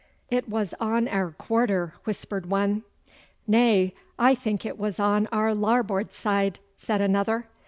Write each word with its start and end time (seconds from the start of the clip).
'It 0.31 0.49
was 0.49 0.73
on 0.79 1.07
our 1.07 1.29
quarter,' 1.29 1.93
whispered 2.05 2.47
one. 2.47 2.81
'Nay, 3.45 3.93
I 4.17 4.33
think 4.33 4.65
it 4.65 4.79
was 4.79 4.99
on 4.99 5.27
our 5.27 5.53
larboard 5.53 6.07
bow,' 6.09 6.53
said 6.75 7.01
another. 7.01 7.45